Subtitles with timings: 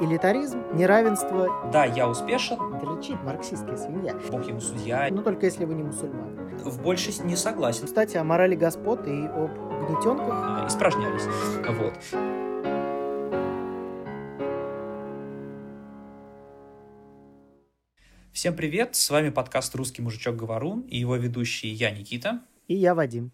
[0.00, 1.70] элитаризм, неравенство.
[1.72, 2.58] Да, я успешен.
[2.80, 4.14] Рычит марксистская свинья.
[4.30, 5.08] Бог ему судья.
[5.10, 6.58] Ну, только если вы не мусульман.
[6.64, 7.86] В большей не согласен.
[7.86, 9.50] Кстати, о морали господ и об
[9.86, 10.28] гнетенках.
[10.30, 11.24] А, испражнялись.
[11.68, 11.94] Вот.
[18.32, 22.40] Всем привет, с вами подкаст «Русский мужичок Говорун» и его ведущий я, Никита.
[22.68, 23.32] И я, Вадим.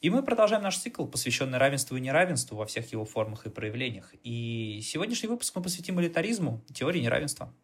[0.00, 4.14] И мы продолжаем наш цикл, посвященный равенству и неравенству во всех его формах и проявлениях.
[4.22, 7.54] И сегодняшний выпуск мы посвятим элитаризму, теории неравенства.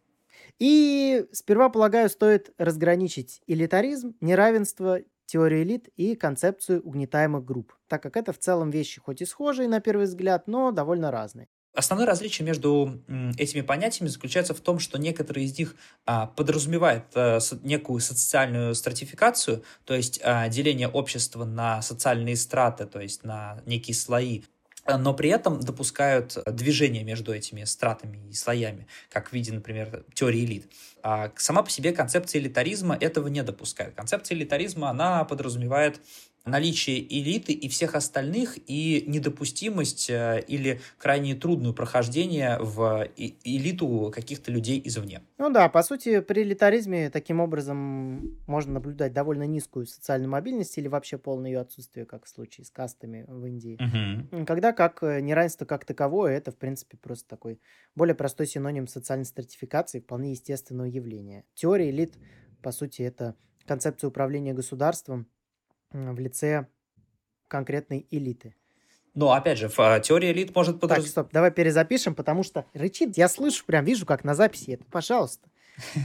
[0.59, 8.15] И сперва, полагаю, стоит разграничить элитаризм, неравенство, теорию элит и концепцию угнетаемых групп, так как
[8.15, 11.49] это в целом вещи хоть и схожие на первый взгляд, но довольно разные.
[11.77, 13.03] Основное различие между
[13.37, 15.75] этими понятиями заключается в том, что некоторые из них
[16.07, 22.99] а, подразумевают а, некую социальную стратификацию, то есть а, деление общества на социальные страты, то
[22.99, 24.41] есть на некие слои,
[24.87, 30.45] но при этом допускают движение между этими стратами и слоями, как в виде, например, теории
[30.45, 30.71] элит.
[31.03, 33.93] А сама по себе концепция элитаризма этого не допускает.
[33.93, 36.01] Концепция элитаризма, она подразумевает
[36.47, 44.51] наличие элиты и всех остальных и недопустимость э, или крайне трудное прохождение в элиту каких-то
[44.51, 45.21] людей извне.
[45.37, 50.87] Ну да, по сути, при элитаризме таким образом можно наблюдать довольно низкую социальную мобильность или
[50.87, 53.77] вообще полное ее отсутствие, как в случае с кастами в Индии.
[54.31, 54.45] Угу.
[54.45, 57.59] Когда как э, неравенство как таковое, это, в принципе, просто такой
[57.95, 61.45] более простой синоним социальной стратификации, вполне естественного явления.
[61.53, 62.15] Теория элит,
[62.61, 65.27] по сути, это концепция управления государством,
[65.91, 66.67] в лице
[67.47, 68.55] конкретной элиты.
[69.13, 71.05] Но, опять же, в теории элит может подразумевать...
[71.05, 74.85] Так, стоп, давай перезапишем, потому что рычит, я слышу, прям вижу, как на записи это,
[74.85, 75.49] пожалуйста.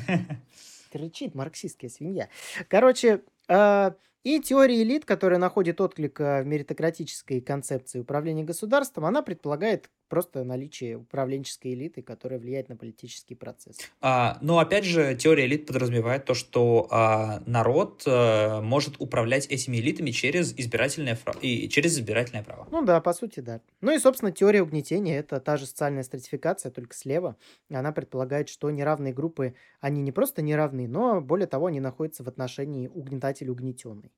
[0.92, 2.28] Рычит марксистская свинья.
[2.68, 3.94] Короче, а,
[4.24, 10.98] и теория элит, которая находит отклик в меритократической концепции управления государством, она предполагает просто наличие
[10.98, 13.78] управленческой элиты, которая влияет на политический процесс.
[14.02, 19.78] А, но опять же, теория элит подразумевает то, что а, народ а, может управлять этими
[19.78, 22.68] элитами через избирательное, и, через избирательное право.
[22.70, 23.62] Ну да, по сути, да.
[23.80, 27.38] Ну и, собственно, теория угнетения— это та же социальная стратификация, только слева.
[27.70, 32.28] Она предполагает, что неравные группы, они не просто неравны, но, более того, они находятся в
[32.28, 34.12] отношении угнетатель-угнетенный.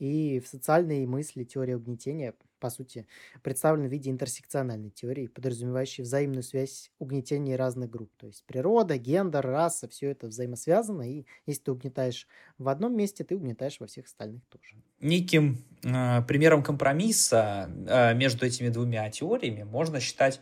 [0.00, 3.06] И в социальной мысли теория угнетения, по сути,
[3.42, 8.10] представлена в виде интерсекциональной теории, подразумевающей взаимную связь угнетения разных групп.
[8.16, 13.24] То есть природа, гендер, раса, все это взаимосвязано, и если ты угнетаешь в одном месте,
[13.24, 14.82] ты угнетаешь во всех остальных тоже.
[15.00, 20.40] Неким э, примером компромисса э, между этими двумя теориями можно считать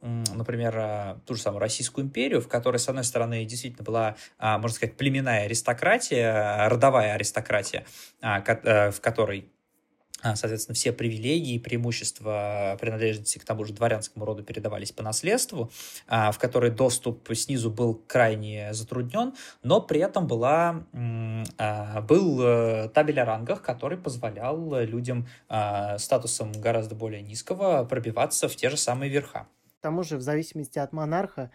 [0.00, 4.58] например, а, ту же самую Российскую империю, в которой, с одной стороны, действительно была, а,
[4.58, 7.84] можно сказать, племенная аристократия, родовая аристократия,
[8.20, 9.50] а, э, в которой
[10.20, 15.70] соответственно, все привилегии и преимущества принадлежности к тому же дворянскому роду передавались по наследству,
[16.08, 23.26] в которой доступ снизу был крайне затруднен, но при этом была, был э, табель о
[23.26, 25.28] рангах, который позволял людям
[25.98, 29.46] статусом гораздо более низкого пробиваться в те же самые верха.
[29.78, 31.52] К тому же, в зависимости от монарха,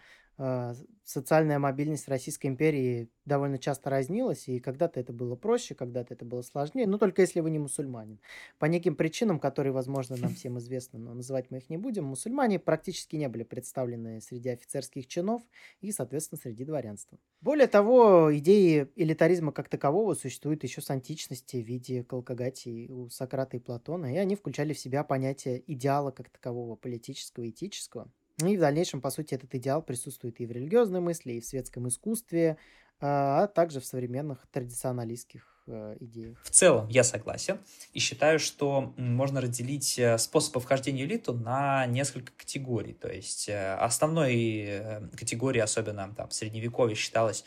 [1.04, 6.42] социальная мобильность Российской империи довольно часто разнилась, и когда-то это было проще, когда-то это было
[6.42, 8.20] сложнее, но только если вы не мусульманин.
[8.58, 12.58] По неким причинам, которые, возможно, нам всем известны, но называть мы их не будем, мусульмане
[12.58, 15.42] практически не были представлены среди офицерских чинов
[15.80, 17.18] и, соответственно, среди дворянства.
[17.40, 23.56] Более того, идеи элитаризма как такового существуют еще с античности в виде Калкагати у Сократа
[23.56, 28.60] и Платона, и они включали в себя понятие идеала как такового, политического, этического, и в
[28.60, 32.56] дальнейшем, по сути, этот идеал присутствует и в религиозной мысли, и в светском искусстве,
[33.00, 36.42] а, а также в современных традиционалистских э, идеях.
[36.42, 37.58] В целом я согласен
[37.92, 42.94] и считаю, что можно разделить э, способы вхождения в элиту на несколько категорий.
[42.94, 47.44] То есть э, основной категорией, особенно там, в средневековье, считалось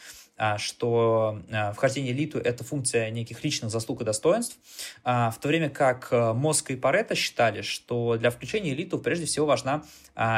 [0.57, 4.57] что а, вхождение в элиту– это функция неких личных заслуг и достоинств,
[5.03, 9.45] а, в то время как Мозг и Паретта считали, что для включения элиту прежде всего
[9.45, 9.83] важна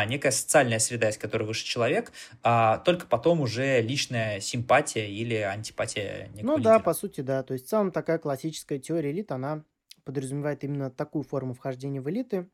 [0.07, 2.11] некая социальная среда, из которой вышел человек,
[2.41, 6.73] только потом уже личная симпатия или антипатия Ну лидера.
[6.73, 7.43] да, по сути, да.
[7.43, 9.63] То есть в целом такая классическая теория элит, она
[10.03, 12.47] подразумевает именно такую форму вхождения в элиты,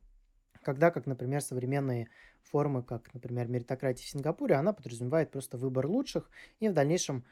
[0.62, 2.08] когда, как, например, современные
[2.50, 7.24] формы, как, например, меритократия в Сингапуре, она подразумевает просто выбор лучших, и в дальнейшем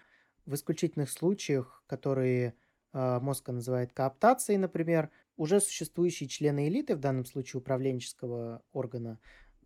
[0.47, 2.55] в исключительных случаях, которые
[2.93, 9.19] э, Моска называет кооптацией, например, уже существующие члены элиты, в данном случае управленческого органа,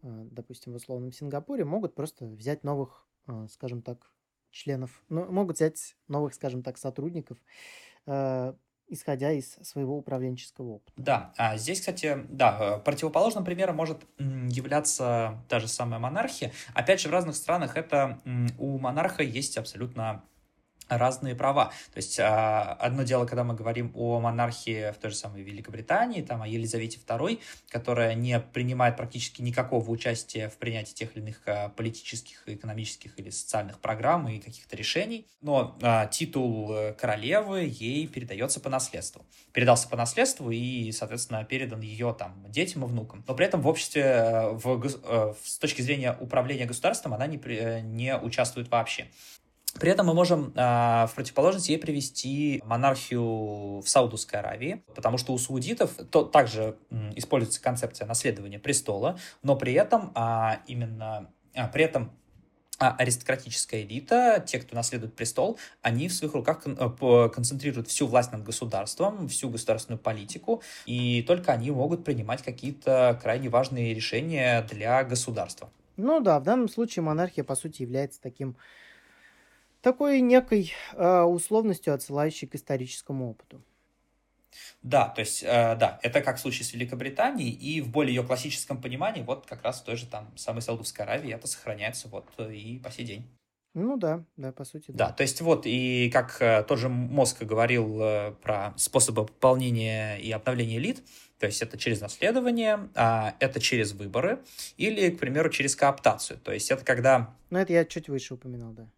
[0.02, 4.12] э, допустим, в условном Сингапуре, могут просто взять новых, э, скажем так,
[4.50, 7.38] членов, ну, могут взять новых, скажем так, сотрудников,
[8.88, 10.92] исходя из своего управленческого опыта.
[10.96, 16.52] Да, а здесь, кстати, да, противоположным примером может являться та же самая монархия.
[16.74, 18.18] Опять же, в разных странах это
[18.58, 20.24] у монарха есть абсолютно
[20.88, 21.66] разные права.
[21.92, 26.22] То есть а, одно дело, когда мы говорим о монархии в той же самой Великобритании,
[26.22, 31.42] там, о Елизавете II, которая не принимает практически никакого участия в принятии тех или иных
[31.46, 38.06] а, политических, экономических или социальных программ и каких-то решений, но а, титул э, королевы ей
[38.06, 39.24] передается по наследству.
[39.52, 43.24] Передался по наследству и, соответственно, передан ее там детям и внукам.
[43.26, 47.38] Но при этом в обществе, э, в, э, с точки зрения управления государством, она не,
[47.82, 49.08] не участвует вообще.
[49.74, 55.32] При этом мы можем э, в противоположность ей привести монархию в Саудовской Аравии, потому что
[55.32, 61.68] у саудитов то, также м, используется концепция наследования престола, но при этом а, именно а,
[61.68, 62.12] при этом
[62.80, 68.30] а аристократическая элита, те, кто наследует престол, они в своих руках э, концентрируют всю власть
[68.30, 75.02] над государством, всю государственную политику, и только они могут принимать какие-то крайне важные решения для
[75.02, 75.70] государства.
[75.96, 78.56] Ну да, в данном случае монархия, по сути, является таким
[79.92, 83.62] такой некой э, условностью, отсылающей к историческому опыту.
[84.82, 88.22] Да, то есть, э, да, это как в случае с Великобританией, и в более ее
[88.22, 92.26] классическом понимании, вот как раз в той же там самой Саудовской Аравии это сохраняется вот
[92.36, 93.30] э, и по сей день.
[93.74, 94.90] Ну да, да, по сути.
[94.90, 99.24] Да, да то есть вот, и как э, тот же Мозг говорил э, про способы
[99.24, 101.02] пополнения и обновления элит,
[101.38, 104.40] то есть это через наследование, а это через выборы,
[104.76, 106.38] или, к примеру, через кооптацию.
[106.40, 107.34] То есть это когда...
[107.50, 108.88] Ну это я чуть выше упоминал, да.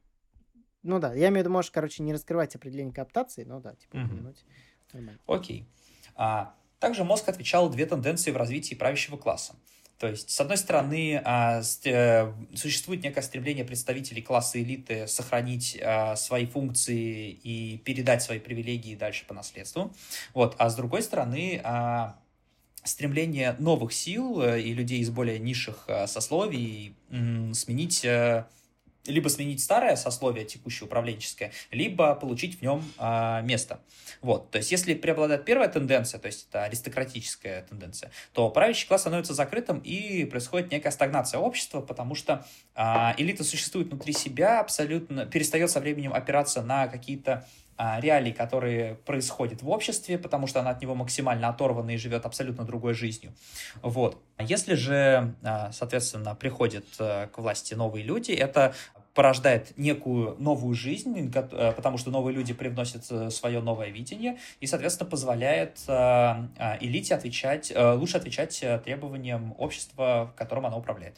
[0.82, 3.96] Ну да, я имею в виду, можешь, короче, не раскрывать определение кооптации, но да, типа
[3.96, 4.44] упомянуть.
[4.92, 5.20] Нормально.
[5.26, 5.66] Окей.
[6.14, 9.54] А, также мозг отвечал две тенденции в развитии правящего класса.
[9.98, 16.16] То есть, с одной стороны, а, э, существует некое стремление представителей класса элиты сохранить а,
[16.16, 19.92] свои функции и передать свои привилегии дальше по наследству.
[20.32, 20.56] Вот.
[20.56, 22.18] А с другой стороны, а,
[22.82, 26.96] стремление новых сил э, и людей из более низших сословий
[27.52, 28.46] сменить э,
[29.06, 33.81] либо сменить старое сословие текущее управленческое, либо получить в нем э, место.
[34.20, 39.02] Вот, то есть если преобладает первая тенденция, то есть это аристократическая тенденция, то правящий класс
[39.02, 42.82] становится закрытым и происходит некая стагнация общества, потому что э,
[43.17, 47.47] элита существует внутри себя, абсолютно перестает со временем опираться на какие-то
[47.98, 52.64] реалий, которые происходят в обществе, потому что она от него максимально оторвана и живет абсолютно
[52.64, 53.32] другой жизнью.
[53.82, 54.18] Вот.
[54.38, 55.34] Если же,
[55.72, 58.74] соответственно, приходят э, к власти новые люди, это
[59.14, 64.66] порождает некую новую жизнь, э, потому что новые люди привносят э, свое новое видение и,
[64.66, 65.78] соответственно, позволяет
[66.80, 71.16] элите отвечать, лучше отвечать требованиям общества, которым она управляет.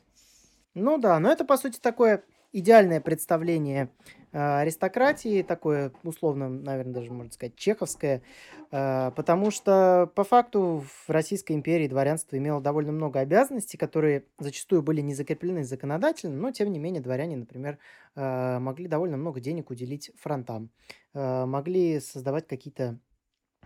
[0.74, 2.22] Ну да, но это, по сути, такое
[2.52, 3.90] идеальное представление
[4.32, 8.22] Э, аристократии, такое условно, наверное, даже можно сказать, чеховское,
[8.70, 14.82] э, потому что по факту в Российской империи дворянство имело довольно много обязанностей, которые зачастую
[14.82, 17.78] были не закреплены законодательно, но тем не менее дворяне, например,
[18.16, 20.70] э, могли довольно много денег уделить фронтам,
[21.14, 22.98] могли создавать какие-то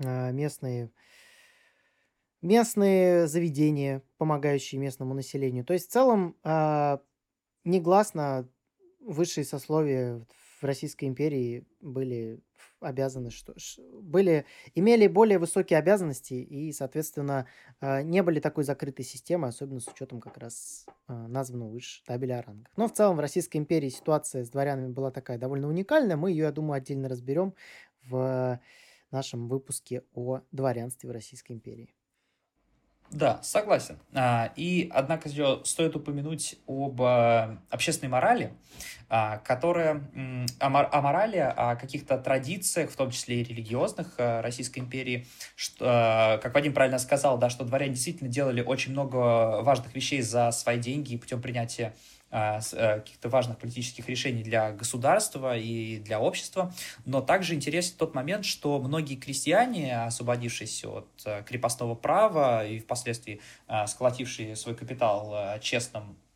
[0.00, 0.90] местные
[2.42, 5.64] местные заведения, помогающие местному населению.
[5.64, 6.36] То есть в целом
[7.64, 8.48] негласно
[9.06, 10.26] высшие сословия
[10.60, 12.40] в Российской империи были
[12.80, 13.54] обязаны, что
[13.92, 14.44] были,
[14.74, 17.46] имели более высокие обязанности и, соответственно,
[17.80, 22.42] э, не были такой закрытой системой, особенно с учетом как раз э, названного выше табеля
[22.42, 22.66] о.
[22.76, 26.16] Но в целом в Российской империи ситуация с дворянами была такая довольно уникальная.
[26.16, 27.54] Мы ее, я думаю, отдельно разберем
[28.04, 28.60] в
[29.10, 31.94] нашем выпуске о дворянстве в Российской империи.
[33.10, 33.98] Да, согласен.
[34.14, 35.28] А, и, однако,
[35.64, 38.52] стоит упомянуть об а, общественной морали,
[39.08, 40.02] а, которая
[40.58, 46.74] о морали, о каких-то традициях, в том числе и религиозных Российской империи, что, как Вадим
[46.74, 51.40] правильно сказал, да, что дворяне действительно делали очень много важных вещей за свои деньги путем
[51.40, 51.90] принятия э,
[52.30, 56.72] каких-то важных политических решений для государства и для общества.
[57.04, 63.40] Но также интересен тот момент, что многие крестьяне, освободившиеся от э, крепостного права и впоследствии
[63.68, 66.35] э, сколотившие свой капитал честным Э,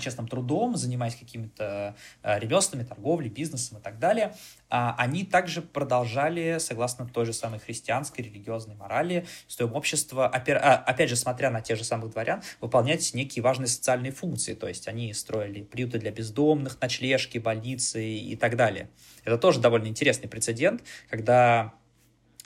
[0.00, 4.34] честным трудом, занимаясь какими-то э, ремеслами, торговлей, бизнесом и так далее,
[4.68, 11.16] а они также продолжали, согласно той же самой христианской религиозной морали, своем общества, опять же,
[11.16, 14.54] смотря на тех же самых дворян, выполнять некие важные социальные функции.
[14.54, 18.90] То есть они строили приюты для бездомных, ночлежки, больницы и так далее.
[19.24, 21.74] Это тоже довольно интересный прецедент, когда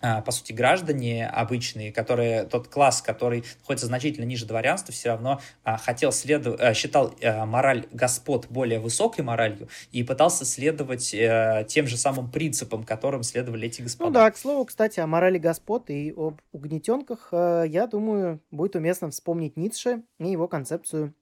[0.00, 5.76] по сути, граждане обычные, которые, тот класс, который находится значительно ниже дворянства, все равно а,
[5.76, 11.86] хотел следовать, а, считал а, мораль господ более высокой моралью и пытался следовать а, тем
[11.86, 14.08] же самым принципам, которым следовали эти господа.
[14.08, 18.76] Ну да, к слову, кстати, о морали господ и об угнетенках, а, я думаю, будет
[18.76, 21.14] уместно вспомнить Ницше и его концепцию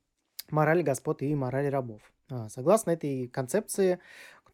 [0.50, 2.00] морали господ и морали рабов.
[2.30, 4.00] А, согласно этой концепции,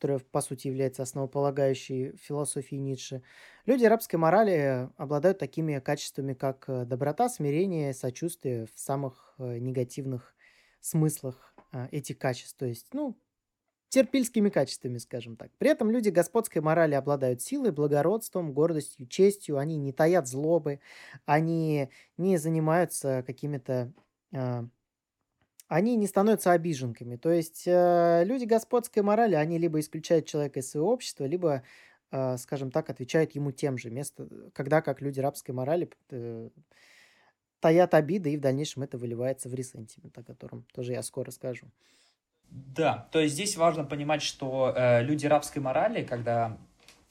[0.04, 3.22] которая, по сути, является основополагающей философией Ницше,
[3.64, 10.34] люди арабской морали обладают такими качествами, как э, доброта, смирение, сочувствие в самых э, негативных
[10.80, 12.58] смыслах а, этих качеств.
[12.58, 13.16] То есть, ну,
[13.88, 15.50] терпильскими качествами, скажем так.
[15.56, 20.80] При этом люди господской морали обладают силой, благородством, гордостью, честью, они не таят злобы,
[21.24, 23.90] они не занимаются какими-то
[25.74, 27.16] они не становятся обиженками.
[27.16, 31.64] То есть э, люди господской морали, они либо исключают человека из своего общества, либо,
[32.12, 33.90] э, скажем так, отвечают ему тем же.
[33.90, 36.48] Место, когда как люди рабской морали э,
[37.58, 41.66] таят обиды, и в дальнейшем это выливается в ресентимент, о котором тоже я скоро скажу.
[42.50, 46.56] Да, то есть здесь важно понимать, что э, люди рабской морали, когда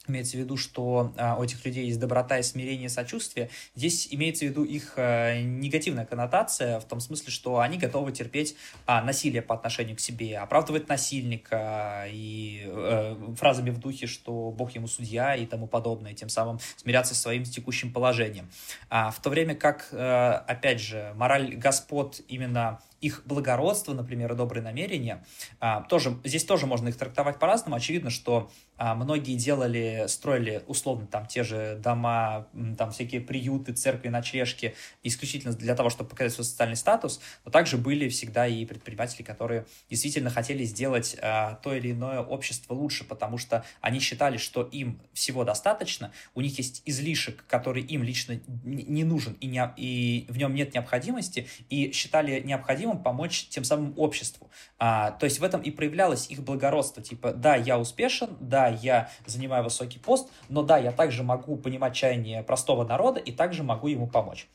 [0.06, 3.48] Имеется в виду, что а, у этих людей есть доброта и смирение, сочувствие.
[3.74, 8.54] Здесь имеется в виду их а, негативная коннотация в том смысле, что они готовы терпеть
[8.86, 14.72] а, насилие по отношению к себе, оправдывать насильника и а, фразами в духе, что Бог
[14.72, 18.50] ему судья и тому подобное, тем самым смиряться со своим текущим положением.
[18.90, 24.36] А, в то время как, а, опять же, мораль господ именно их благородство, например, и
[24.36, 25.22] добрые намерения,
[25.60, 27.76] а, тоже, здесь тоже можно их трактовать по-разному.
[27.76, 34.08] Очевидно, что а, многие делали, строили условно там те же дома, там всякие приюты, церкви,
[34.08, 39.22] ночлежки исключительно для того, чтобы показать свой социальный статус, но также были всегда и предприниматели,
[39.22, 44.62] которые действительно хотели сделать а, то или иное общество лучше, потому что они считали, что
[44.62, 50.24] им всего достаточно, у них есть излишек, который им лично не нужен и, не, и
[50.30, 54.50] в нем нет необходимости, и считали необходимым помочь тем самым обществу.
[54.78, 59.10] А, то есть в этом и проявлялось их благородство, типа, да, я успешен, да, я
[59.26, 63.88] занимаю высокий пост, но да, я также могу понимать чаяние простого народа и также могу
[63.88, 64.48] ему помочь.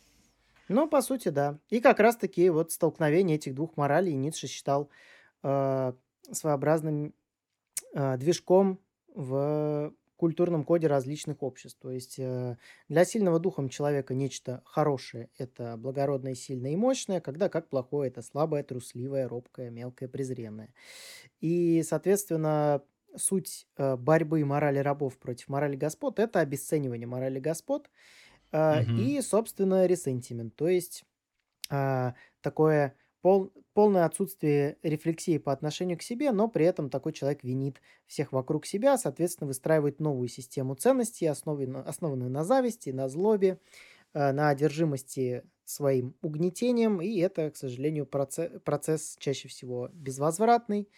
[0.68, 1.58] Ну, по сути, да.
[1.70, 4.90] И как раз-таки вот столкновение этих двух моралей Ницше считал
[5.42, 5.94] э,
[6.32, 7.14] своеобразным
[7.94, 8.80] э, движком
[9.16, 11.80] в культурном коде различных обществ.
[11.82, 12.58] То есть э,
[12.90, 18.22] для сильного духом человека нечто хорошее– это благородное, сильное и мощное, когда как плохое– это
[18.22, 20.74] слабое, трусливое, робкое, мелкое, презренное.
[21.40, 22.84] И, соответственно,
[23.16, 27.90] суть э, борьбы морали рабов против морали господ– это обесценивание морали господ
[28.52, 28.92] угу.
[29.00, 31.06] и, собственно, ресентимент, то есть
[32.42, 37.82] такое пол, полное отсутствие рефлексии по отношению к себе, но при этом такой человек винит
[38.08, 43.60] всех вокруг себя, соответственно, выстраивает новую систему ценностей, основанную, основанную на зависти, на злобе,
[44.14, 50.90] на одержимости своим угнетением, и это, к сожалению, процесс, процесс чаще всего безвозвратный,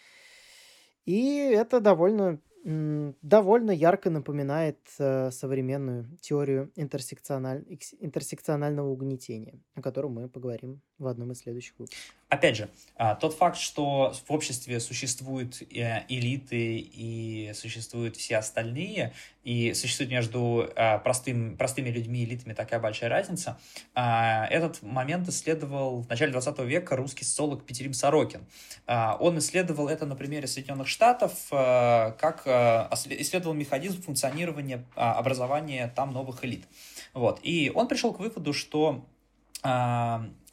[1.05, 7.65] и это довольно, довольно ярко напоминает э, современную теорию интерсекциональ...
[7.99, 11.99] интерсекционального угнетения, о котором мы поговорим в одном из следующих выпусков.
[12.29, 19.11] Опять же, а, тот факт, что в обществе существуют э, элиты и существуют все остальные,
[19.43, 23.59] и существует между а, простым, простыми людьми и элитами такая большая разница,
[23.95, 28.45] а, этот момент исследовал в начале 20 века русский социолог Петерим Сорокин.
[28.87, 36.65] Он исследовал это на примере Соединенных Штатов, как исследовал механизм функционирования образования там новых элит.
[37.13, 37.39] Вот.
[37.43, 39.05] И он пришел к выводу, что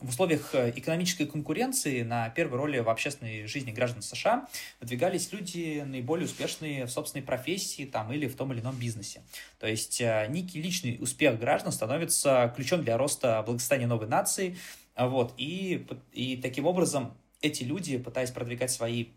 [0.01, 4.47] в условиях э, экономической конкуренции на первой роли в общественной жизни граждан США
[4.81, 9.23] выдвигались люди наиболее успешные в собственной профессии там, или в том или ином бизнесе.
[9.59, 14.57] То есть э, некий личный успех граждан становится ключом для роста благосостояния новой нации.
[14.97, 19.11] Вот, и, и таким образом эти люди, пытаясь продвигать свои а,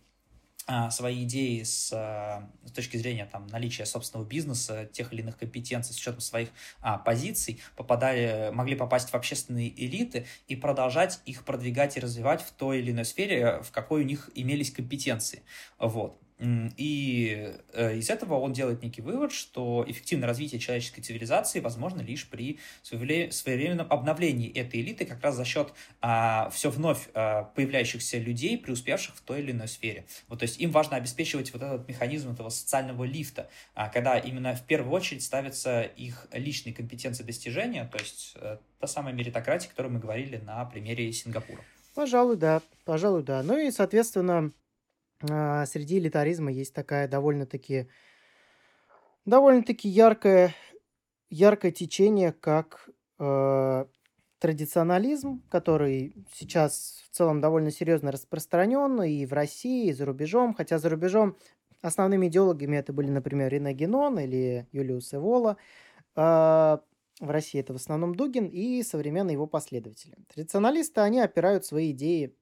[0.92, 5.94] свои идеи с, а, с точки зрения там, наличия собственного бизнеса, тех или иных компетенций
[5.94, 6.50] с учетом своих
[6.82, 12.52] а, позиций, попадали, могли попасть в общественные элиты и продолжать их продвигать и развивать в
[12.52, 15.44] той или иной сфере, в какой у них имелись компетенции.
[15.80, 16.21] Вот.
[16.42, 22.28] И э, из этого он делает некий вывод, что эффективное развитие человеческой цивилизации возможно лишь
[22.28, 25.72] при своевременном обновлении этой элиты, как раз за счет
[26.02, 30.06] а, все вновь а, появляющихся людей, преуспевших в той или иной сфере.
[30.30, 34.56] Вот, то есть им важно обеспечивать вот этот механизм этого социального лифта, а, когда именно
[34.56, 39.72] в первую очередь ставятся их личные компетенции достижения, то есть а, та самая меритократия, о
[39.72, 41.62] которой мы говорили на примере Сингапура.
[41.94, 42.62] Пожалуй, да.
[42.86, 43.44] Пожалуй, да.
[43.44, 44.52] Ну и, соответственно,
[45.26, 47.90] среди элитаризма есть такая довольно-таки
[49.26, 50.54] довольно-таки яркая
[51.32, 53.86] яркое течение, как э,
[54.40, 60.78] традиционализм, который сейчас в целом довольно серьезно распространен и в России, и за рубежом, хотя
[60.78, 61.38] за рубежом
[61.82, 65.58] основными идеологами это были, например, Рене Генон или Юлиус Эвола.
[66.16, 66.78] Э,
[67.20, 70.16] в России это в основном Дугин и современные его последователи.
[70.34, 72.36] Традиционалисты, они опирают свои идеи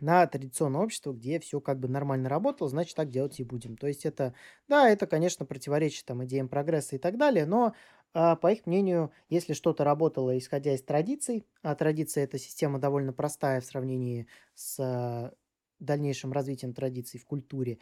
[0.00, 3.76] на традиционное общество, где все как бы нормально работало, значит, так делать и будем.
[3.76, 4.34] То есть это,
[4.68, 7.74] да, это, конечно, противоречит там идеям прогресса и так далее, но
[8.14, 13.12] а, по их мнению, если что-то работало исходя из традиций, а традиция это система довольно
[13.12, 15.32] простая в сравнении с а,
[15.78, 17.78] дальнейшим развитием традиций в культуре,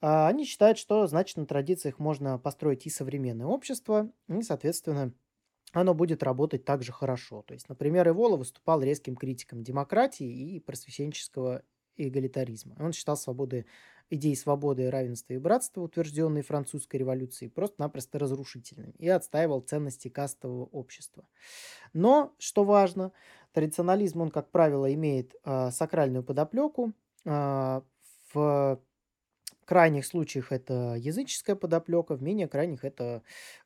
[0.00, 5.12] а, они считают, что, значит, на традициях можно построить и современное общество, и, соответственно,
[5.80, 7.42] оно будет работать также хорошо.
[7.42, 11.62] То есть, например, Ивола выступал резким критиком демократии и просвещенческого
[11.98, 12.76] эгалитаризма.
[12.78, 13.66] Он считал свободы,
[14.08, 21.28] идеи свободы, равенства и братства, утвержденные французской революцией, просто-напросто разрушительными и отстаивал ценности кастового общества.
[21.92, 23.12] Но, что важно,
[23.52, 26.94] традиционализм, он, как правило, имеет э, сакральную подоплеку.
[27.26, 27.82] Э,
[28.32, 28.80] в
[29.66, 33.22] крайних случаях это языческая подоплека, в менее крайних это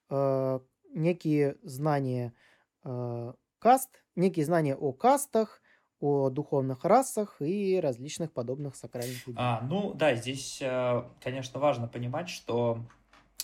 [0.09, 0.61] э,
[0.94, 2.32] некие знания
[2.85, 5.61] э, каст, некие знания о кастах,
[6.00, 9.38] о духовных расах и различных подобных сакральных идеях.
[9.38, 12.78] А, ну да, здесь, э, конечно, важно понимать, что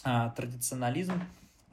[0.04, 1.20] а, традиционализм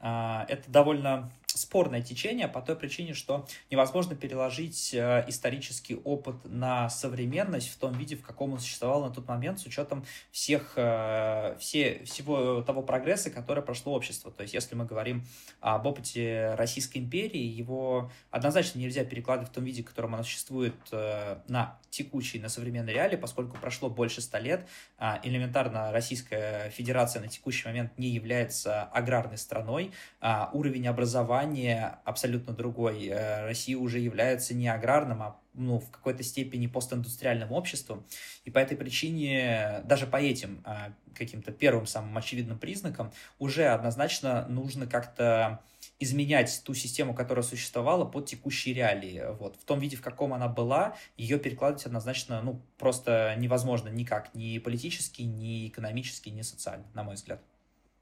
[0.00, 6.88] а, это довольно спорное течение по той причине, что невозможно переложить э, исторический опыт на
[6.88, 11.56] современность в том виде, в каком он существовал на тот момент, с учетом всех, э,
[11.58, 14.30] все, всего того прогресса, который прошло общество.
[14.30, 15.24] То есть, если мы говорим
[15.60, 20.74] об опыте Российской империи, его однозначно нельзя перекладывать в том виде, в котором оно существует
[20.92, 24.66] э, на текущей, на современной реалии, поскольку прошло больше ста лет,
[24.98, 31.98] а элементарно Российская Федерация на текущий момент не является аграрной страной, а уровень образования образование
[32.04, 33.06] абсолютно другой.
[33.06, 38.04] Э, Россия уже является не аграрным, а ну, в какой-то степени постиндустриальным обществом.
[38.44, 44.46] И по этой причине, даже по этим э, каким-то первым самым очевидным признакам, уже однозначно
[44.48, 45.60] нужно как-то
[46.00, 49.22] изменять ту систему, которая существовала под текущие реалии.
[49.38, 49.56] Вот.
[49.56, 54.58] В том виде, в каком она была, ее перекладывать однозначно ну, просто невозможно никак, ни
[54.58, 57.40] политически, ни экономически, ни социально, на мой взгляд.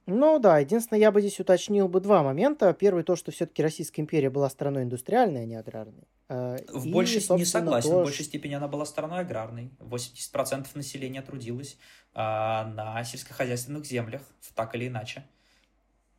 [0.06, 2.72] Ну да, единственное, я бы здесь уточнил бы два момента.
[2.72, 6.09] Первый, то, что все-таки Российская империя была страной индустриальной, а не аграрной.
[6.29, 9.70] А, в и, большей, не согласен, то, в большей степени она была страной аграрной.
[9.79, 11.79] 80% населения трудилось
[12.14, 14.22] а, на сельскохозяйственных землях,
[14.55, 15.24] так или иначе.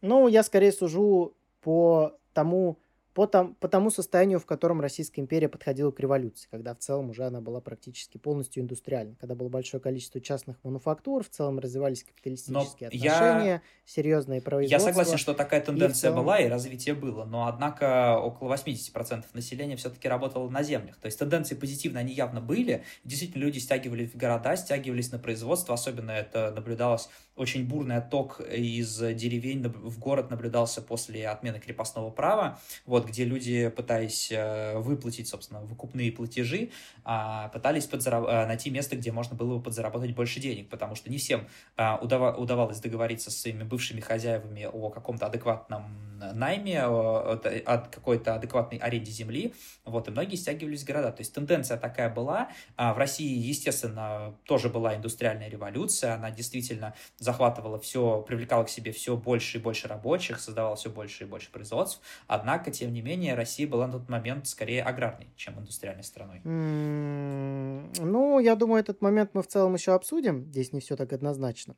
[0.01, 2.77] Ну, я скорее сужу по тому,
[3.13, 7.11] по, там, по тому состоянию, в котором Российская империя подходила к революции, когда в целом
[7.11, 12.03] уже она была практически полностью индустриальной, когда было большое количество частных мануфактур, в целом развивались
[12.03, 13.61] капиталистические но отношения, я...
[13.85, 14.87] серьезные производства.
[14.87, 16.23] Я согласен, что такая тенденция целом...
[16.23, 20.97] была и развитие было, но однако около 80% населения все-таки работало на землях.
[20.97, 22.83] То есть тенденции позитивные, они явно были.
[23.03, 28.97] Действительно, люди стягивались в города, стягивались на производство, особенно это наблюдалось очень бурный отток из
[28.97, 35.61] деревень в город наблюдался после отмены крепостного права, вот, где люди, пытаясь э, выплатить, собственно,
[35.61, 36.69] выкупные платежи,
[37.03, 41.09] а, пытались подзараб- э, найти место, где можно было бы подзаработать больше денег, потому что
[41.09, 47.39] не всем а, удав- удавалось договориться с своими бывшими хозяевами о каком-то адекватном найме, о,
[47.65, 51.11] о какой-то адекватной аренде земли, вот, и многие стягивались в города.
[51.11, 52.49] То есть тенденция такая была.
[52.77, 58.91] А в России, естественно, тоже была индустриальная революция, она действительно захватывала все, привлекала к себе
[58.91, 62.01] все больше и больше рабочих, создавала все больше и больше производств.
[62.27, 66.41] Однако, тем не менее, Россия была на тот момент скорее аграрной, чем индустриальной страной.
[66.43, 70.45] Ну, я думаю, этот момент мы в целом еще обсудим.
[70.45, 71.75] Здесь не все так однозначно.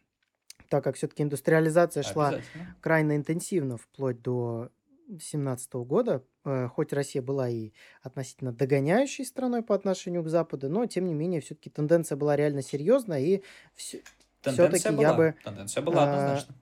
[0.69, 2.35] Так как все-таки индустриализация шла
[2.81, 4.69] крайне интенсивно вплоть до
[5.07, 10.85] 2017 года, э, хоть Россия была и относительно догоняющей страной по отношению к Западу, но
[10.87, 13.43] тем не менее все-таки тенденция была реально серьезная, и
[13.75, 14.01] все,
[14.41, 16.55] все-таки я бы Тенденция была, а, однозначно.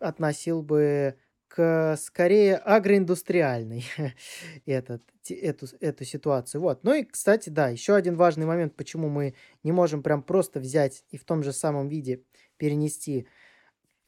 [0.00, 1.16] относил бы
[1.54, 3.84] к скорее агроиндустриальной
[4.66, 6.60] этот, эту, эту ситуацию.
[6.60, 6.82] Вот.
[6.82, 11.04] Ну и, кстати, да, еще один важный момент, почему мы не можем прям просто взять
[11.10, 12.24] и в том же самом виде
[12.56, 13.28] перенести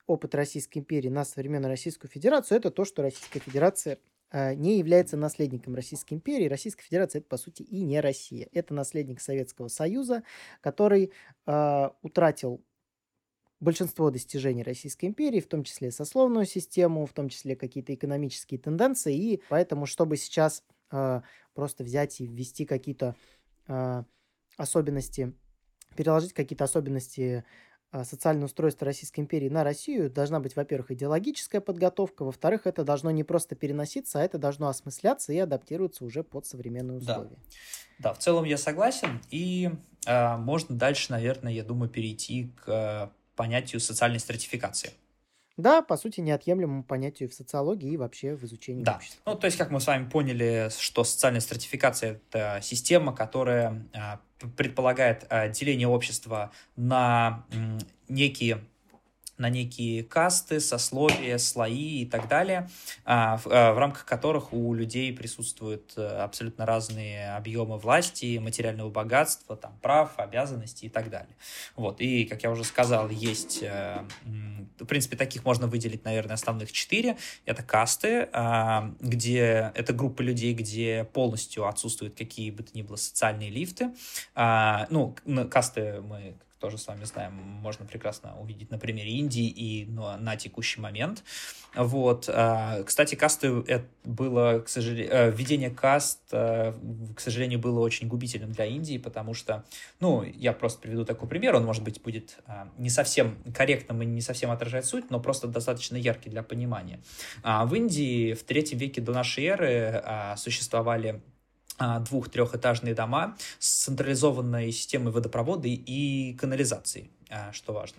[0.09, 4.01] опыт Российской империи на современную Российскую Федерацию, это то, что Российская Федерация
[4.33, 6.49] э, не является наследником Российской империи.
[6.49, 8.49] Российская Федерация это, по сути, и не Россия.
[8.51, 10.25] Это наследник Советского Союза,
[10.61, 11.13] который
[11.47, 12.61] э, утратил
[13.61, 19.16] большинство достижений Российской империи, в том числе сословную систему, в том числе какие-то экономические тенденции,
[19.16, 21.23] и поэтому, чтобы сейчас э,
[21.55, 23.16] просто взять и ввести какие-то
[23.69, 24.05] э,
[24.57, 25.33] особенности,
[25.97, 27.45] переложить какие-то особенности
[27.92, 33.11] а, социальное устройство Российской империи на Россию, должна быть, во-первых, идеологическая подготовка, во-вторых, это должно
[33.11, 37.38] не просто переноситься, а это должно осмысляться и адаптироваться уже под современные условия.
[37.99, 39.71] Да, да в целом я согласен, и
[40.07, 44.92] э, можно дальше, наверное, я думаю, перейти к э, понятию социальной стратификации.
[45.57, 48.96] Да, по сути, неотъемлемому понятию в социологии и вообще в изучении да.
[48.96, 49.22] общества.
[49.25, 54.20] Ну, то есть, как мы с вами поняли, что социальная стратификация— это система, которая а,
[54.57, 57.46] предполагает а, деление общества на
[58.09, 58.61] некие
[59.38, 62.68] на некие касты, сословия, слои и так далее,
[63.05, 68.90] а, в, а, в рамках которых у людей присутствуют э, абсолютно разные объемы власти, материального
[68.90, 71.37] богатства, там, прав, обязанностей и так далее.
[71.77, 72.01] Вот.
[72.01, 74.03] И, как я уже сказал, есть, э,
[74.79, 77.16] в принципе, таких можно выделить, наверное, основных четыре.
[77.44, 82.96] Это касты, а, где это группа людей, где полностью отсутствуют какие бы то ни было
[82.96, 83.92] социальные лифты.
[84.35, 85.14] Ну,
[85.51, 90.37] касты мы тоже с вами знаем, можно прекрасно увидеть на примере Индии и ну, на
[90.37, 91.23] текущий момент.
[91.75, 92.31] Вот.
[92.33, 96.73] А, кстати, касты это было, к сожалению, э, введение каст, э,
[97.14, 99.64] к сожалению, было очень губительным для Индии, потому что,
[100.01, 104.07] ну, я просто приведу такой пример, он, может быть, будет а, не совсем корректным и
[104.07, 107.01] не совсем отражает суть, но просто достаточно яркий для понимания.
[107.42, 110.03] А, в Индии в третьем веке до нашей эры
[110.37, 111.21] существовали
[111.79, 117.99] двух-трехэтажные дома с централизованной системой водопровода и канализации, а, что важно.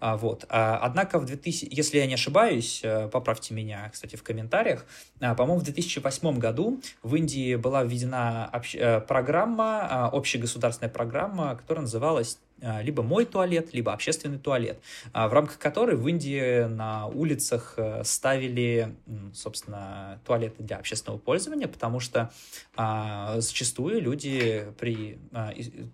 [0.00, 0.44] А, вот.
[0.48, 4.84] Однако в 2000, если я не ошибаюсь, э, поправьте меня, кстати, в комментариях,
[5.20, 12.82] по-моему, в 2008 году в Индии была введена э, программа, общегосударственная программа, которая называлась а,
[12.82, 14.78] либо мой туалет, либо общественный туалет,
[15.12, 18.94] а, в рамках которой в Индии на улицах э, ставили,
[19.34, 22.30] собственно, туалеты для общественного пользования, потому что
[22.76, 25.18] а, зачастую люди, при,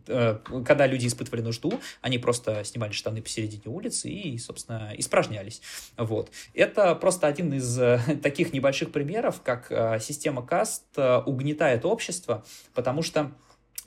[0.07, 5.63] когда люди испытывали нужду, они просто снимали штаны посередине улицы и, собственно, испражнялись.
[5.97, 6.31] Вот.
[6.55, 13.33] Это просто один из э, таких небольших примеров, как система каст угнетает общество, потому что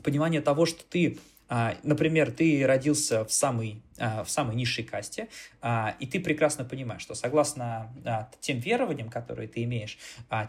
[0.03, 1.19] понимание того, что ты
[1.83, 5.27] Например, ты родился в самый а, в самой низшей касте,
[5.61, 9.97] а, и ты прекрасно понимаешь, что согласно а, тем верованиям, которые ты имеешь,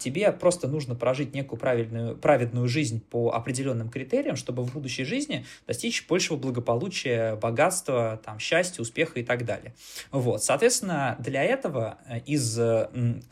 [0.00, 5.44] тебе просто нужно прожить некую правильную, праведную жизнь по определенным критериям, чтобы в будущей жизни
[5.66, 9.74] достичь большего благополучия, богатства, там, счастья, успеха и так далее.
[10.10, 12.58] Вот, соответственно, для этого э, из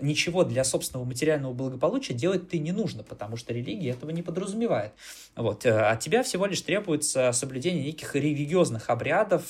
[0.00, 4.92] ничего для собственного материального благополучия делать ты не нужно, потому что религия этого не подразумевает.
[5.34, 9.44] Вот, э, от тебя всего лишь требуется соблюдение неких религиозных обрядов,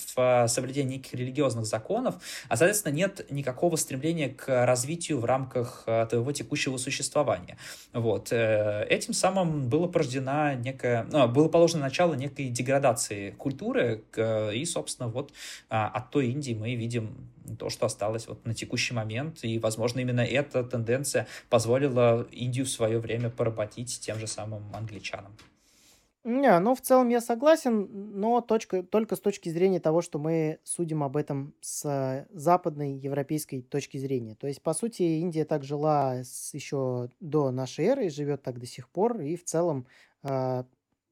[0.52, 2.16] соблюдение неких религиозных законов,
[2.48, 7.56] а, соответственно, нет никакого стремления к развитию в рамках э, твоего текущего существования.
[7.92, 8.32] Вот.
[8.32, 15.08] Э, этим самым было порождена некая, ну, было положено начало некой деградации культуры, и, собственно,
[15.08, 15.32] вот
[15.68, 20.00] а, от той Индии мы видим то, что осталось вот на текущий момент, и, возможно,
[20.00, 25.36] именно эта тенденция позволила Индию в свое время поработить тем же самым англичанам.
[26.24, 27.88] Не, ну, в целом я согласен,
[28.20, 33.60] но точка, только с точки зрения того, что мы судим об этом с западной европейской
[33.62, 34.36] точки зрения.
[34.36, 36.18] То есть, по сути, Индия так жила
[36.52, 39.86] еще до нашей эры, и живет так до сих пор, и в целом
[40.22, 40.62] э,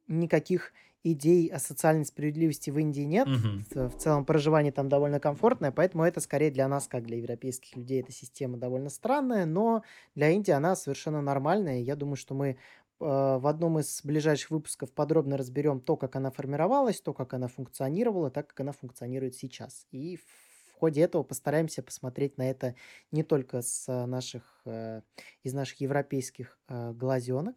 [0.06, 3.26] никаких идей о социальной справедливости в Индии нет.
[3.26, 3.88] Угу.
[3.88, 8.00] В целом проживание там довольно комфортное, поэтому это скорее для нас, как для европейских людей,
[8.00, 9.82] эта система довольно странная, но
[10.14, 11.80] для Индии она совершенно нормальная.
[11.80, 12.58] Я думаю, что мы
[13.00, 18.30] в одном из ближайших выпусков подробно разберем то, как она формировалась, то, как она функционировала,
[18.30, 19.86] так как она функционирует сейчас.
[19.90, 22.74] И в ходе этого постараемся посмотреть на это
[23.10, 25.02] не только с наших, э,
[25.42, 27.56] из наших европейских э, глазенок,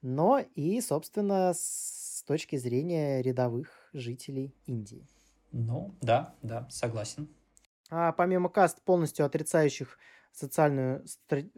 [0.00, 5.08] но и, собственно, с точки зрения рядовых жителей Индии.
[5.50, 7.28] Ну, да, да, согласен.
[7.90, 9.98] А помимо каст, полностью отрицающих
[10.32, 11.04] социальную,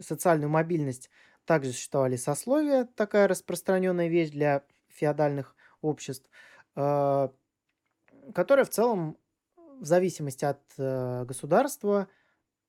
[0.00, 1.10] социальную мобильность,
[1.44, 6.28] также существовали сословия, такая распространенная вещь для феодальных обществ,
[6.76, 7.28] э,
[8.35, 9.18] которая в целом
[9.57, 12.09] в зависимости от э, государства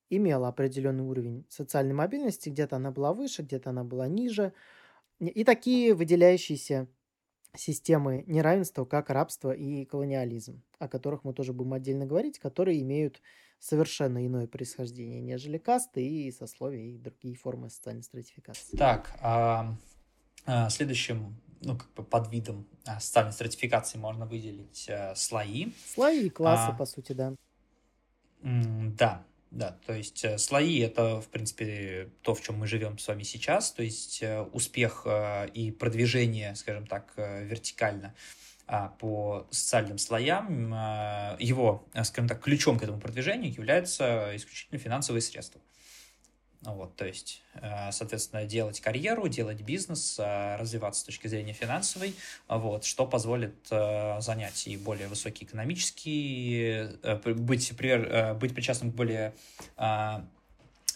[0.09, 4.53] имела определенный уровень социальной мобильности, где-то она была выше, где-то она была ниже.
[5.19, 6.87] И такие выделяющиеся
[7.55, 13.21] системы неравенства, как рабство и колониализм, о которых мы тоже будем отдельно говорить, которые имеют
[13.65, 18.77] совершенно иное происхождение, нежели касты и сословия и другие формы социальной стратификации.
[18.77, 19.75] Так, а,
[20.45, 25.71] а, следующим ну, как бы под видом а, социальной стратификации можно выделить а, слои.
[25.93, 27.33] Слои и классы, а, по сути, да.
[28.43, 33.07] Да, да, то есть э, слои это, в принципе, то, в чем мы живем с
[33.07, 38.13] вами сейчас, то есть э, успех э, и продвижение, скажем так, вертикально
[38.99, 45.61] по социальным слоям, а, его, скажем так, ключом к этому продвижению являются исключительно финансовые средства.
[46.61, 47.43] Вот, то есть,
[47.91, 52.15] соответственно, делать карьеру, делать бизнес, развиваться с точки зрения финансовой,
[52.47, 59.35] вот, что позволит занять и более высокие экономические, быть, быть причастным к более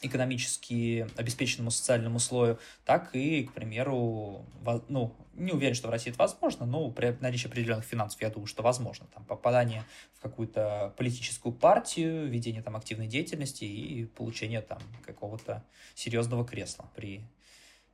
[0.02, 4.46] экономически обеспеченному социальному слою, так и, к примеру,
[4.88, 8.48] ну, не уверен, что в России это возможно, но при наличии определенных финансов, я думаю,
[8.48, 9.08] что возможно.
[9.14, 9.84] Там попадание
[10.18, 15.64] в какую-то политическую партию, ведение там активной деятельности и получение там какого-то
[15.96, 17.22] серьезного кресла при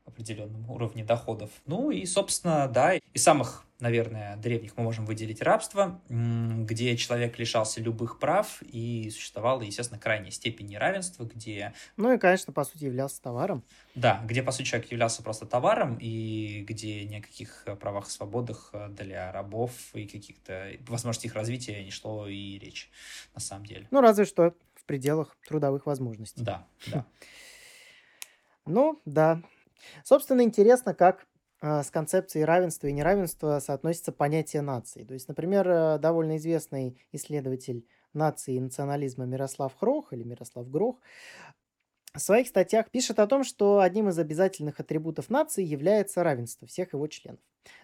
[0.06, 1.50] определенном уровне доходов.
[1.66, 7.82] Ну и, собственно, да, из самых, наверное, древних мы можем выделить рабство, где человек лишался
[7.82, 11.74] любых прав и существовала, естественно, крайняя степень неравенства, где...
[11.98, 13.64] Ну и, конечно, по сути, являлся товаром.
[13.96, 18.12] Да, где, по сути, человек являлся просто товаром, и где ни о каких правах и
[18.12, 22.92] свободах для рабов и каких-то возможностей их развития не шло и речь,
[23.34, 23.88] на самом деле.
[23.90, 26.44] Ну, разве что в пределах трудовых возможностей.
[26.44, 27.06] Да, да.
[28.68, 29.44] Ну, да,
[30.04, 31.28] Собственно, интересно, как
[31.62, 35.04] а, с концепцией равенства и неравенства соотносится понятие нации.
[35.04, 41.00] То есть, например, э, довольно известный исследователь нации и национализма Мирослав Хрох или Мирослав Грох
[42.16, 46.94] в своих статьях пишет о том, что одним из обязательных атрибутов нации является равенство всех
[46.94, 47.40] его членов.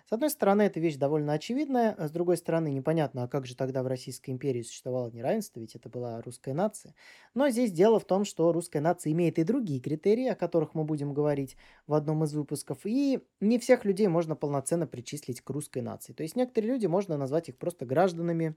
[0.08, 3.56] С одной стороны, эта вещь довольно очевидная, а с другой стороны, непонятно, а как же
[3.56, 6.94] тогда в Российской империи существовало неравенство, ведь это была русская нация.
[7.34, 10.84] Но здесь дело в том, что русская нация имеет и другие критерии, о которых мы
[10.84, 15.82] будем говорить в одном из выпусков, и не всех людей можно полноценно причислить к русской
[15.82, 16.14] нации.
[16.14, 18.56] То есть некоторые люди можно назвать их просто гражданами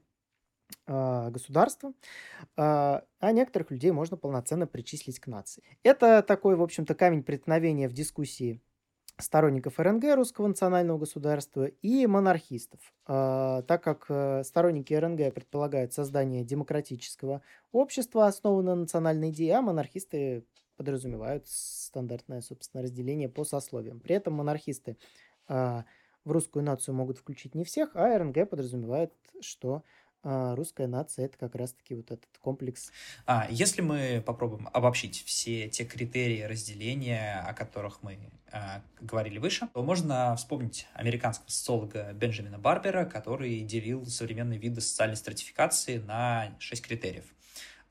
[0.87, 1.93] государства,
[2.55, 5.63] а, а некоторых людей можно полноценно причислить к нации.
[5.83, 8.61] Это такой, в общем-то, камень преткновения в дискуссии
[9.17, 16.43] сторонников РНГ, русского национального государства, и монархистов, а, так как э, сторонники РНГ предполагают создание
[16.43, 24.01] демократического общества, основанного на национальной идее, а монархисты подразумевают стандартное, собственно, разделение по сословиям.
[24.01, 24.97] При этом монархисты
[25.47, 29.83] в русскую нацию могут включить не всех, а РНГ подразумевает, что
[30.27, 32.91] а русская нация это как раз-таки вот этот комплекс.
[33.27, 38.17] А если мы попробуем обобщить все те критерии разделения, о которых мы
[38.51, 45.15] а, говорили выше, то можно вспомнить американского социолога Бенджамина Барбера, который делил современные виды социальной
[45.15, 47.25] стратификации на шесть критериев.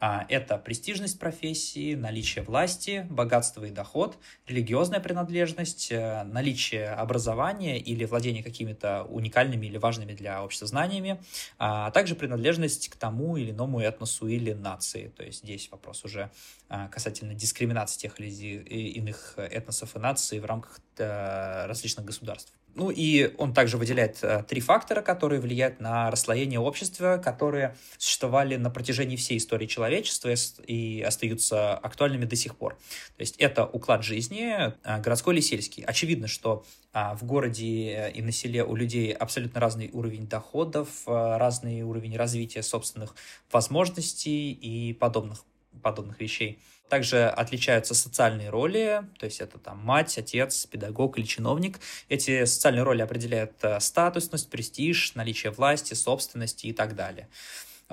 [0.01, 8.05] А, это престижность профессии, наличие власти, богатство и доход, религиозная принадлежность, э, наличие образования или
[8.05, 11.23] владение какими-то уникальными или важными для общества знаниями,
[11.59, 15.09] а также принадлежность к тому или иному этносу или нации.
[15.09, 16.31] То есть здесь вопрос уже
[16.69, 22.53] а, касательно дискриминации тех или иных этносов и наций в рамках э, различных государств.
[22.75, 28.57] Ну и он также выделяет э, три фактора, которые влияют на расслоение общества, которые существовали
[28.57, 30.35] на протяжении всей истории человечества
[30.67, 32.75] и остаются актуальными до сих пор.
[33.17, 35.85] То есть это уклад жизни, э, городской или сельский.
[35.85, 41.37] Очевидно, что а, в городе и на селе у людей абсолютно разный уровень доходов, э,
[41.37, 43.15] разный уровень развития собственных
[43.51, 45.45] возможностей и подобных,
[45.83, 46.59] подобных вещей.
[46.89, 51.81] Также отличаются социальные роли, то есть это там мать, отец, педагог или чиновник.
[52.09, 57.29] Эти социальные роли определяют э, статусность, престиж, наличие власти, собственности и так далее.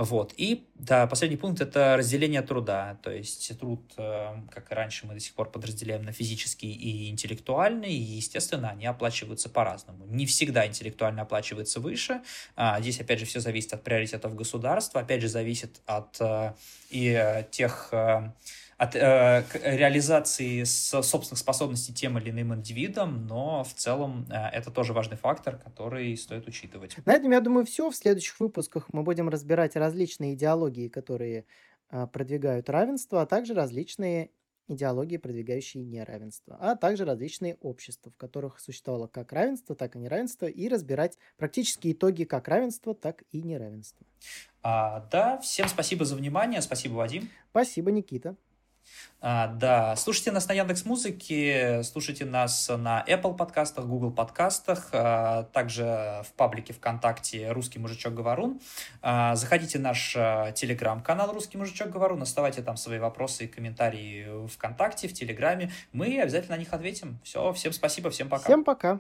[0.02, 0.34] Вот.
[0.36, 2.98] И да, последний пункт– это разделение труда.
[3.04, 7.12] То есть труд, э, как и раньше, мы до сих пор подразделяем на физический и
[7.12, 10.08] интеллектуальный, и, естественно, они оплачиваются по-разному.
[10.08, 12.22] Не всегда интеллектуально оплачивается выше.
[12.56, 16.54] А, здесь, опять же, все зависит от приоритетов государства, опять же, зависит от э,
[16.90, 17.94] и тех
[18.82, 24.94] от э, реализации собственных способностей тем или иным индивидом, но в целом э, это тоже
[24.94, 26.98] важный фактор, который стоит учитывать.
[27.06, 27.92] На этом, я думаю, все.
[27.92, 31.46] В следующих выпусках мы будем разбирать различные идеологии, которые
[31.92, 34.32] э, продвигают равенство, а также различные
[34.68, 40.48] идеологии, продвигающие неравенство, а также различные общества, в которых существовало как равенство, так и неравенство,
[40.48, 44.08] и разбирать практически итоги как равенства, так и неравенства.
[44.64, 47.30] А, да, всем спасибо за внимание, спасибо, Вадим.
[47.52, 48.36] Спасибо, Никита.
[49.24, 55.44] А, да, слушайте нас на Яндекс Музыке, слушайте нас на Apple подкастах, Google подкастах, а,
[55.44, 58.60] также в паблике ВКонтакте «Русский мужичок Говорун».
[59.04, 64.48] А, заходите в наш а, телеграм-канал «Русский мужичок Говорун», оставайте там свои вопросы и комментарии
[64.48, 65.72] ВКонтакте, в Телеграме.
[65.94, 67.20] Мы обязательно на них ответим.
[67.24, 68.46] Все, всем спасибо, всем пока.
[68.46, 69.00] Всем пока.